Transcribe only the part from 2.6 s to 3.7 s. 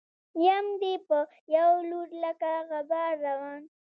غبار روان